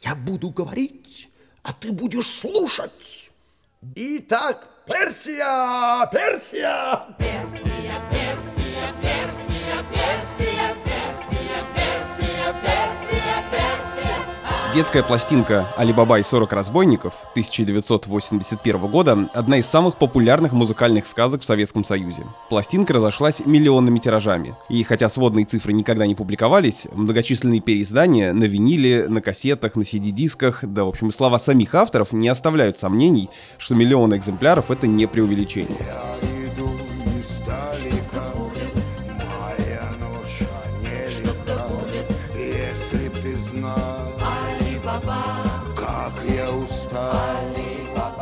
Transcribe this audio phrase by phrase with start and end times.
[0.00, 1.28] Я буду говорить,
[1.62, 3.30] а ты будешь слушать.
[3.94, 7.16] Итак, Персия, Персия!
[7.18, 7.47] Персия,
[14.74, 21.44] Детская пластинка «Алибаба и 40 разбойников» 1981 года– одна из самых популярных музыкальных сказок в
[21.46, 22.24] Советском Союзе.
[22.50, 24.54] Пластинка разошлась миллионными тиражами.
[24.68, 30.62] И хотя сводные цифры никогда не публиковались, многочисленные переиздания на виниле, на кассетах, на CD-дисках,
[30.62, 35.78] да, в общем, слова самих авторов не оставляют сомнений, что миллионы экземпляров– это не преувеличение.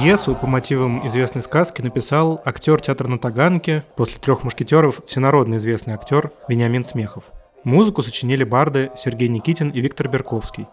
[0.00, 5.94] Пьесу по мотивам известной сказки написал актер театра на Таганке, после трех мушкетеров всенародно известный
[5.94, 7.24] актер Вениамин Смехов.
[7.64, 10.68] Музыку сочинили барды Сергей Никитин и Виктор Берковский.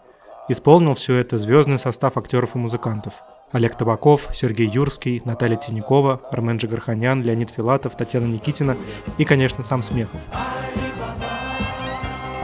[0.48, 3.16] Исполнил все это звездный состав актеров и музыкантов.
[3.52, 8.78] Олег Табаков, Сергей Юрский, Наталья Тинякова, Армен Джигарханян, Леонид Филатов, Татьяна Никитина
[9.18, 10.22] и, конечно, сам Смехов.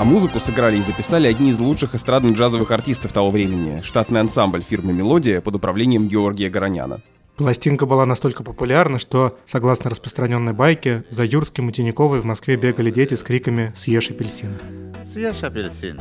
[0.01, 4.63] А музыку сыграли и записали одни из лучших эстрадных джазовых артистов того времени, штатный ансамбль
[4.63, 7.01] фирмы «Мелодия» под управлением Георгия Гороняна.
[7.37, 12.89] Пластинка была настолько популярна, что, согласно распространенной байке, за Юрским и Тиньяковой в Москве бегали
[12.89, 14.57] дети с криками «Съешь апельсин».
[15.05, 15.99] «Съешь апельсин».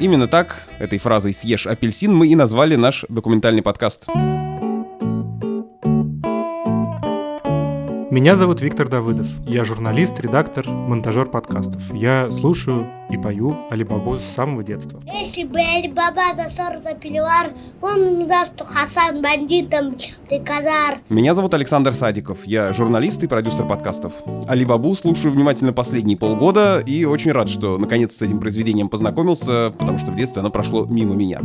[0.00, 4.08] Именно так, этой фразой «Съешь апельсин» мы и назвали наш документальный подкаст.
[8.10, 9.28] Меня зовут Виктор Давыдов.
[9.46, 11.94] Я журналист, редактор, монтажер подкастов.
[11.94, 15.00] Я слушаю и пою Алибабу с самого детства.
[15.06, 19.94] Если бы Алибаба за ссор за пелевар, он даст, что Хасан бандитом
[20.28, 20.98] ты казар.
[21.08, 22.44] Меня зовут Александр Садиков.
[22.46, 24.24] Я журналист и продюсер подкастов.
[24.48, 29.98] Алибабу слушаю внимательно последние полгода и очень рад, что наконец с этим произведением познакомился, потому
[29.98, 31.40] что в детстве оно прошло мимо меня.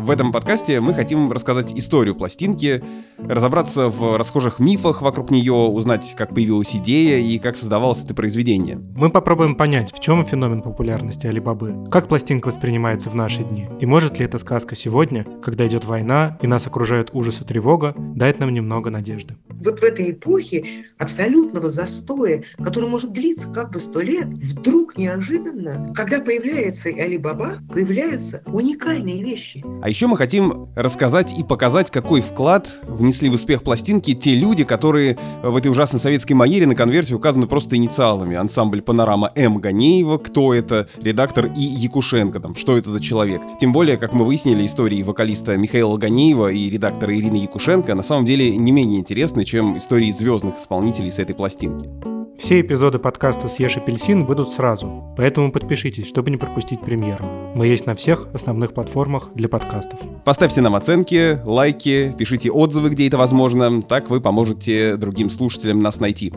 [0.00, 2.82] В этом подкасте мы хотим рассказать историю пластинки,
[3.18, 8.78] разобраться в расхожих мифах вокруг нее, узнать, как появилась идея и как создавалось это произведение.
[8.96, 13.84] Мы попробуем понять, в чем феномен популярности Алибабы, как пластинка воспринимается в наши дни, и
[13.84, 18.38] может ли эта сказка сегодня, когда идет война и нас окружает ужас и тревога, дать
[18.40, 19.36] нам немного надежды.
[19.50, 20.64] Вот в этой эпохе
[20.98, 28.42] абсолютного застоя, который может длиться как бы сто лет, вдруг неожиданно, когда появляется Алибаба, появляются
[28.46, 29.62] уникальные вещи.
[29.82, 34.64] А еще мы хотим рассказать и показать, какой вклад внесли в успех пластинки те люди,
[34.64, 38.36] которые в этой ужасной советской манере на конверте указаны просто инициалами.
[38.36, 39.58] Ансамбль «Панорама» М.
[39.58, 41.60] Ганеева, кто это, редактор И.
[41.60, 43.42] Якушенко, там, что это за человек.
[43.60, 48.26] Тем более, как мы выяснили, истории вокалиста Михаила Ганеева и редактора Ирины Якушенко на самом
[48.26, 52.09] деле не менее интересны, чем истории звездных исполнителей с этой пластинки.
[52.40, 57.22] Все эпизоды подкаста «Съешь апельсин» выйдут сразу, поэтому подпишитесь, чтобы не пропустить премьеру.
[57.54, 60.00] Мы есть на всех основных платформах для подкастов.
[60.24, 66.00] Поставьте нам оценки, лайки, пишите отзывы, где это возможно, так вы поможете другим слушателям нас
[66.00, 66.32] найти.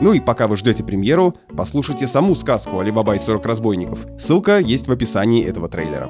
[0.00, 4.06] Ну и пока вы ждете премьеру, послушайте саму сказку «Алибаба и 40 разбойников».
[4.16, 6.08] Ссылка есть в описании этого трейлера.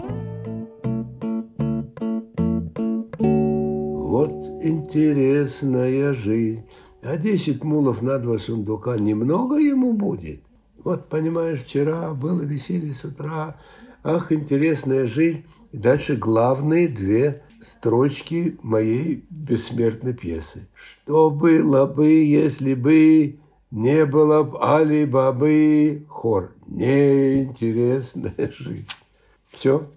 [3.19, 4.33] Вот
[4.63, 6.67] интересная жизнь.
[7.03, 10.41] А десять мулов на два сундука немного ему будет.
[10.83, 13.57] Вот, понимаешь, вчера было веселье с утра.
[14.03, 15.45] Ах, интересная жизнь.
[15.71, 20.69] И дальше главные две строчки моей бессмертной пьесы.
[20.75, 23.39] Что было бы, если бы
[23.71, 26.05] не было б Али-Бабы?
[26.09, 26.55] Хор.
[26.67, 28.89] Неинтересная жизнь.
[29.53, 29.91] Все.